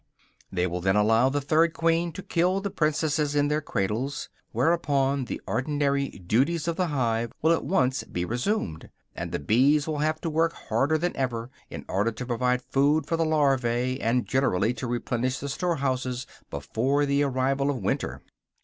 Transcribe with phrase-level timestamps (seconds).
[0.51, 5.25] They will then allow the third queen to kill the princesses in their cradles; whereupon
[5.25, 9.99] the ordinary duties of the hive will at once be resumed, and the bees will
[9.99, 14.25] have to work harder than ever in order to provide food for the larvæ and
[14.25, 18.23] generally to replenish the storehouses before the arrival of winter.